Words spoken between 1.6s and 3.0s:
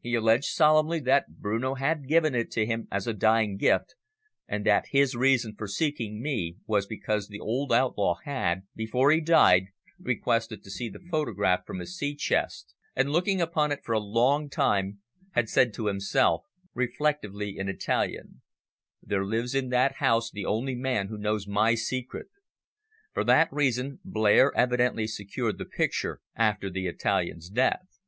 had given it to him